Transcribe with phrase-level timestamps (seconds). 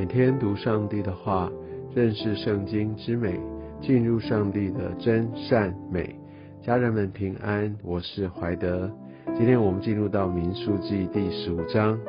[0.00, 1.52] 每天读上帝的话，
[1.94, 3.38] 认识圣经之美，
[3.82, 6.18] 进入上帝的真善美。
[6.62, 8.90] 家人们平安，我是怀德。
[9.36, 12.00] 今天我们进入到民数记第十五章，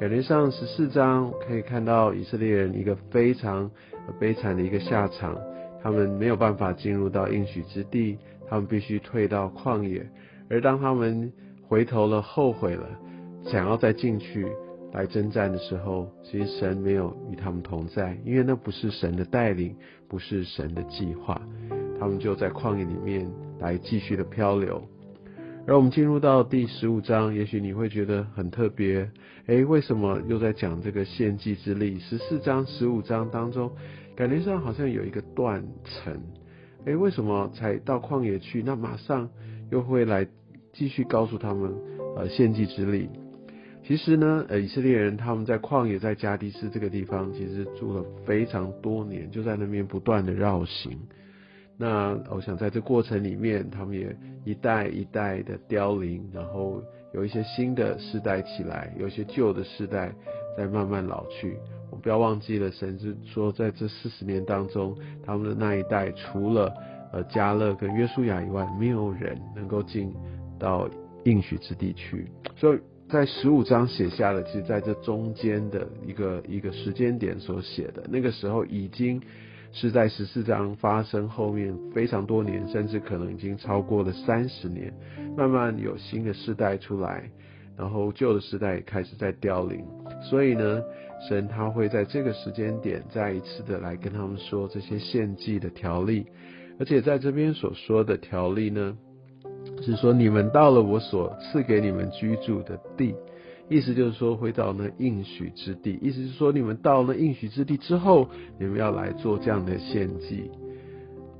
[0.00, 3.70] 感觉上十四章可以看到以色列人一个非常
[4.18, 5.38] 悲惨的一个下场，
[5.80, 10.04] 他们没有办法进入到应许之地，他们必须退到旷野。
[10.50, 11.32] 而当他们
[11.68, 12.84] 回头了，后悔了，
[13.44, 14.44] 想要再进去。
[14.92, 19.74] 来征战的时候，其实神没有与他们同在，因为那不是神的带领，
[20.06, 21.40] 不是神的计划。
[21.98, 24.82] 他们就在旷野里面来继续的漂流。
[25.66, 29.08] 而我们进入到第十五章，也许你会觉得很特别，
[29.46, 32.00] 诶，为什么又在讲这个献祭之力？
[32.00, 33.70] 十四章、十五章当中，
[34.16, 36.20] 感觉上好像有一个断层。
[36.84, 38.60] 诶，为什么才到旷野去？
[38.62, 39.30] 那马上
[39.70, 40.26] 又会来
[40.72, 41.72] 继续告诉他们，
[42.16, 43.08] 呃，献祭之力。
[43.92, 50.98] 其实呢，呃，以色列人他们在旷野，在加迪斯这个地方，其实住了非常多年，就在那边不断的绕行。
[51.76, 60.10] 那我想在这过程里面，他们也一代一代的凋零，然后有一些新的世代起来，有一些旧的世代
[60.56, 61.58] 在慢慢老去。
[61.90, 66.72] 我不要忘记了，神是说在这四十年当中，他们的那一代除了
[67.12, 70.14] 呃加勒跟约书亚以外，没有人能够进
[70.58, 70.88] 到
[71.26, 72.78] 应许之地去，所以。
[73.12, 79.20] 在十五章写下了，其实在这中间的一个一个时间点所写的，那个时候已经
[79.70, 84.90] 是在十四章发生后面非常多年，甚至可能已经超过了三十年，
[85.36, 87.30] 慢慢有新的世代出来，
[87.76, 89.84] 然后旧的时代开始在凋零，
[90.22, 90.80] 所以呢，
[91.28, 96.24] 神他会在这个时间点再一次的来跟他们说这些献祭的条例，
[96.80, 98.96] 而且在这边所说的条例呢。
[99.82, 103.14] 是说你们到了我所赐给你们居住的地，
[103.68, 105.98] 意思就是说回到那应许之地。
[106.00, 108.28] 意思是说你们到了应许之地之后，
[108.58, 110.50] 你们要来做这样的献祭。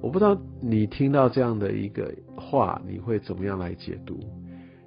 [0.00, 4.18] 我不知道你听到这样的一个话，你会怎么样来解读？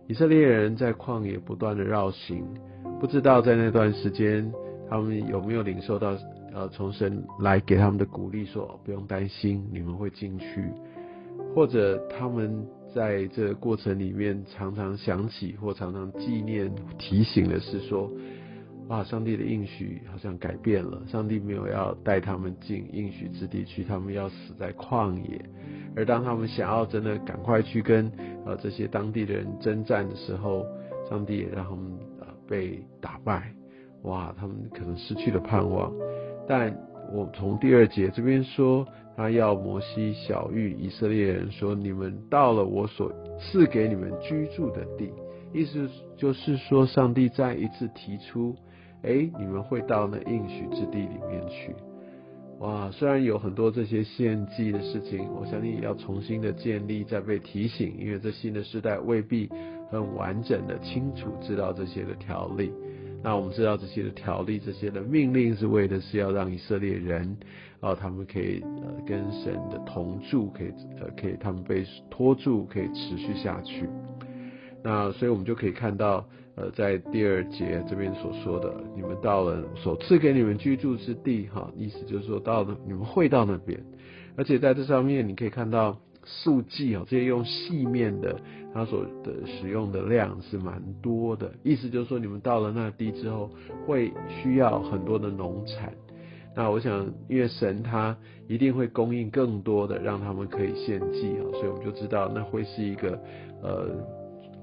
[0.07, 2.44] 以色列人在旷野不断的绕行，
[2.99, 4.51] 不知道在那段时间
[4.89, 6.17] 他们有没有领受到
[6.53, 10.45] 呃从神来给他们的鼓励，说不用担心，你们会进去，
[11.53, 12.65] 或者他们。
[12.95, 18.09] 在这个过程里面，常常想起或常常纪念、提醒的是说：
[18.88, 25.44] 哇，上帝的应许好像改变了，上帝没有要带他们进应许之地去，他们要死在旷野。
[25.94, 28.09] 而当他们想要真的赶快去跟
[28.45, 30.66] 呃这些当地的人征战的时候，
[31.09, 33.51] 上帝也让他们呃被打败。
[34.03, 35.91] 哇，他们可能失去了盼望。
[36.47, 36.73] 但
[37.12, 38.88] 我从第二节这边说。
[39.15, 45.09] 他要摩西小谕以色列人说：“你们到了我所赐给你们居住的地，
[45.53, 48.53] 意思就是说，上帝再一次提出，
[49.03, 51.73] 哎，你们会到那应许之地里面去。
[52.59, 59.49] 哇，虽然有很多这些献祭的事情，我相信也要重新的建立，再被提醒，因为这新的时代未必
[59.91, 62.71] 很完整的清楚知道这些的条例。
[63.25, 67.36] 那我们知道这些的条例，这些的命令是为的是要让以色列人。”
[67.81, 73.88] 啊，他们可以呃跟神的同住，可以呃可以他们被托住，可以持续下去。
[74.84, 76.25] 那所以我们就可以看到，
[76.56, 83.84] 呃，在第二节这边所说的，你们到了所赐给你们居住之地，哈，意思就是说到了你们会到那边，
[84.36, 88.36] 而且在这上面你可以看到速记哦，这些用细面的，
[88.74, 93.50] 它所的使用的量是蛮多的，意思就是说你们到了那地之后，
[93.86, 95.94] 会需要很多的农产。
[96.56, 103.19] 那我想，因为神他一定会供应更多的，让他们可以献祭啊，所以我们就知道那会是一个
[103.62, 103.90] 呃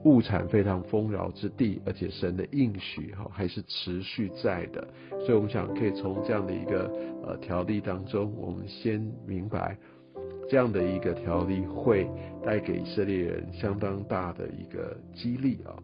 [0.05, 4.89] 物产非常丰饶之地，而且神的应许哈还是持续在的，
[5.21, 6.91] 所以我们想可以从这样的一个
[7.27, 9.77] 呃条例当中，我们先明白
[10.49, 12.07] 这样的一个条例会
[12.45, 15.75] 带给以色列人相当大的一个激励啊。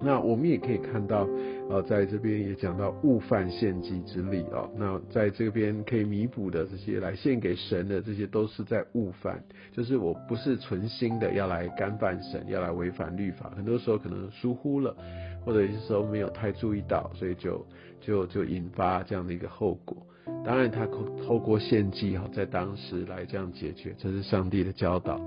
[0.00, 1.28] 那我们也可以看到，
[1.68, 4.68] 呃，在这边也讲到误犯献祭之力啊。
[4.76, 9.42] 那在这边可以弥补的这些来献给神的这些，都是在误犯，
[9.72, 13.50] 就是我不是存心的要来干犯神，要来违反律法。
[13.56, 14.96] 很多时候可能疏忽了，
[15.44, 17.66] 或者有些时候没有太注意到，所以就
[18.00, 19.96] 就就引发这样的一个后果。
[20.44, 20.86] 当然，他
[21.26, 25.20] 透过献祭哈，在当时来这样解决，这是上帝的教导。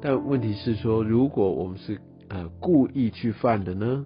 [0.00, 1.98] 但问题是说，如果我们是
[2.28, 4.04] 呃，故意去犯的呢？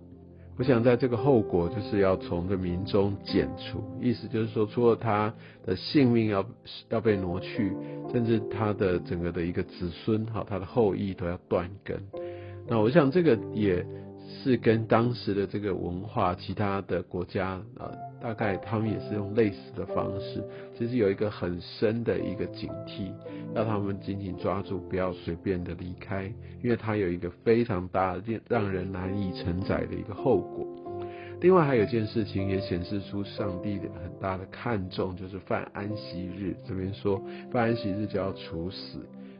[0.58, 5.32] 我想在这个后果就是要从这民中剪除，意思就是说，除了他
[5.64, 6.44] 的性命要
[6.90, 7.72] 要被挪去，
[8.12, 11.98] 甚至他的整个的一个子孙哈，他的后裔都要断根。
[12.68, 13.86] 那我想这个也
[14.42, 17.90] 是跟当时的这个文化，其他的国家啊，
[18.22, 20.42] 大概他们也是用类似的方式，
[20.78, 23.12] 其实有一个很深的一个警惕，
[23.54, 26.24] 要他们紧紧抓住，不要随便的离开，
[26.62, 28.16] 因为它有一个非常大、
[28.48, 30.66] 让人难以承载的一个后果。
[31.40, 36.54] 另外还有一件事情也显示出上帝的很大的看重，就是犯安息日。
[36.66, 38.98] 这边说犯安息日就要处死。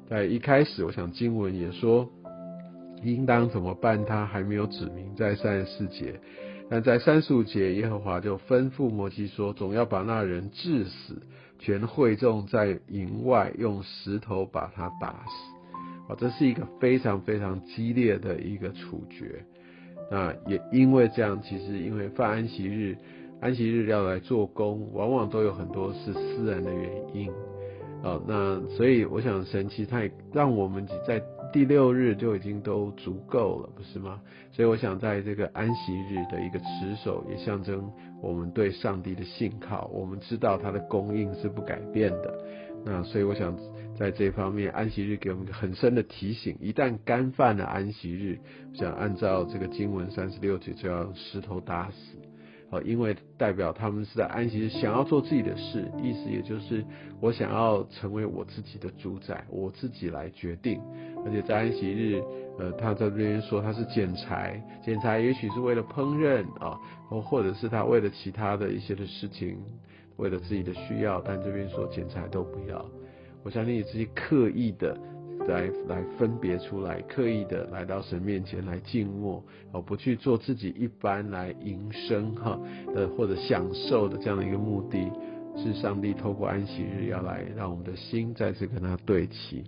[0.09, 2.11] 在一开始，我想经文也说。
[3.03, 4.05] 应当怎么办？
[4.05, 6.21] 他还没有指明在三十四节，
[6.69, 11.23] 但在三十五节，耶和华就吩咐摩西说：“总要把那人治死，
[11.59, 19.45] 全会众在营外用石头把他打死。”啊，这是一个非常非常激烈的一个处决。
[20.11, 22.97] 那也因为这样，其实因为犯安息日，
[23.41, 27.31] 安息日要来做工，往往都有很多是私人的原因。
[28.03, 31.23] 啊，那所以我想，神其实他也让我们在。
[31.53, 34.21] 第六日就已经都足够了，不是吗？
[34.53, 37.91] 所以我想，在这个安息日的一个持守，也象征
[38.23, 39.91] 我们对上帝的信靠。
[39.93, 42.33] 我们知道他的供应是不改变的。
[42.85, 43.57] 那所以我想，
[43.97, 48.39] 在这方面，安息日给我们一个很深的提醒：一旦干犯了安息日，
[48.73, 52.17] 想按照这个经文三十六节，就要用石头打死。
[52.73, 56.85] 哦，因为代表他们是在安息日想要做自己的事，意思也就是
[57.21, 60.81] 我想要成为我自己的主宰，我自己来决定。
[61.25, 62.23] 而且在安息日，
[62.59, 66.79] 呃，他在这边说他是剪裁，剪裁也许是为了烹饪啊，
[67.09, 69.57] 或或者是他为了其他的一些的事情，
[70.17, 72.85] 为了自己的需要，但这边说剪裁都不要。
[73.43, 74.97] 我相信你自己刻意的。
[75.49, 82.61] 来来分别出来，刻意的来到神面前来静默，哦，不去做自己一般来营生哈
[82.95, 85.11] 的或者享受的这样的一个目的，
[85.57, 89.65] 是上帝透过安息日要来让我们的心再次跟他对齐。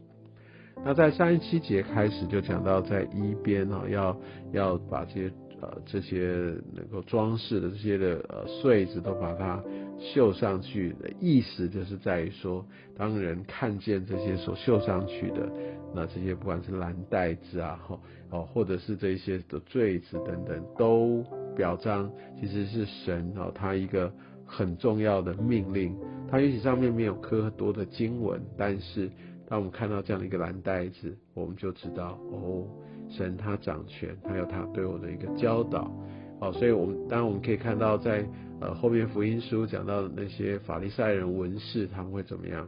[0.84, 4.16] 那在三十七节开始就讲到在一边啊，要
[4.52, 5.32] 要把这些。
[5.62, 6.16] 呃，这些
[6.74, 9.62] 能够装饰的这些的呃穗子都把它
[9.96, 15.48] 绣上去的意思，就是在于说，当人看见这些所绣上去的，
[15.94, 17.96] 那这些不管是蓝带子啊，哈
[18.30, 21.24] 哦，或者是这些的坠子等等，都
[21.54, 24.12] 表彰其实是神哦，他一个
[24.44, 25.96] 很重要的命令。
[26.28, 29.08] 它也许上面没有刻多的经文，但是
[29.52, 32.64] 当我们看到这样的一个蓝袋子，我们就知道哦。
[33.10, 35.92] 神他掌权，还有他对我的一个教导，
[36.40, 38.26] 哦，所以我们当然我们可以看到，在
[38.62, 42.66] 呃后面福音书讲到的那些法利赛人文士，他们会怎么样？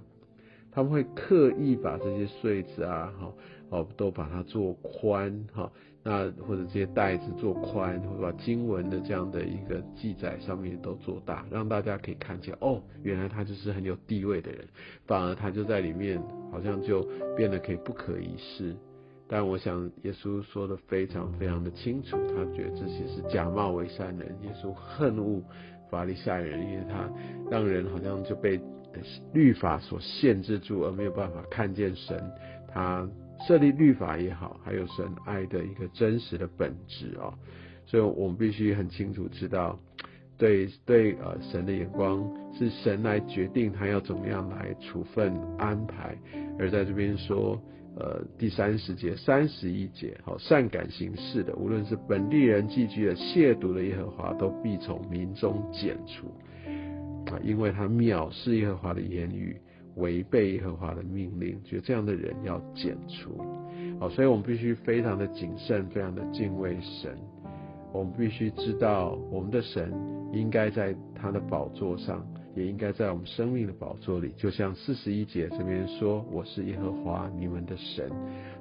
[0.71, 3.33] 他们会刻意把这些穗子啊，哈，
[3.75, 5.69] 哦，都把它做宽，哈，
[6.05, 14.65] 那或者这些带子做宽，或者把经文的这样的一个记载上面都做大，让大家可以看见，哦，原来他就是很有地位的人，
[15.09, 16.23] 反而他就在里面，
[16.53, 17.03] 好像就
[17.37, 18.77] 变得可以不可一世。
[19.27, 24.29] 但我想，耶稣说的非常非常的清楚，他觉得这些是假冒为善人。
[24.43, 25.43] 耶稣恨恶
[25.91, 27.11] 法利赛人，因为他
[27.51, 28.61] 让人好像就被
[29.33, 32.23] 律法所限制住，而没有办法看见神。
[32.69, 33.09] 他
[33.47, 37.33] 设立律法也好，还有神爱的一个真实的本质啊。
[37.87, 39.79] 所以我们必须很清楚知道，
[40.39, 42.25] 对对呃神的眼光
[42.59, 46.17] 是神来决定他要怎么样来处分安排，
[46.59, 47.61] 而在这边说。
[47.97, 56.27] 呃，第三十节、三十一节，好，善感行事的，无论是本地人寄居的、亵渎的耶和华，都必从民中剪除
[57.31, 59.57] 啊，因为他藐视耶和华的言语，
[59.97, 63.41] 违背耶和华的命令，觉得这样的人要剪除。
[63.99, 67.17] 好，所以我们必须非常的谨慎，非常的敬畏神。
[67.93, 69.93] 我们必须知道，我们的神
[70.33, 72.27] 应该在他的宝座上。
[72.57, 78.09] 也应该在我们生命的宝座里，就像四十一节这边说：“我是耶和华你们的神，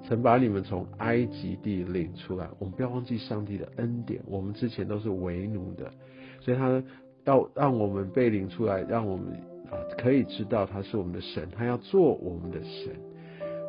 [0.08, 4.20] 曾把你们从埃及地领出来。”我们不要忘记上帝的恩典。
[4.25, 5.94] 我们之前都是为奴的，
[6.40, 6.84] 所以他
[7.25, 9.28] 要让我们被领出来，让我们
[9.74, 12.96] 啊可以知道他是我们的神，他要做我们的神。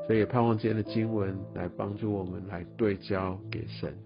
[0.07, 3.97] 所以盼望今天的经文来帮助我们来对焦给神，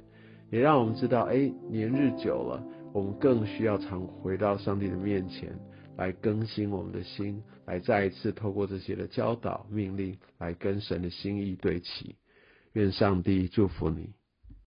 [0.51, 2.63] 也让我们知道，哎，年日久了，
[2.93, 5.59] 我们更需要常回到上帝的面前。
[5.97, 12.15] 来更新我们的心，来再一次透过这些的教导命令，来跟神的心意对齐。
[12.75, 14.11] 愿上帝祝福你。